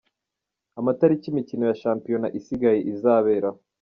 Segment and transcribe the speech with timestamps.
[0.79, 3.59] Amatariki imikino ya shampiyona isigaye izaberaho.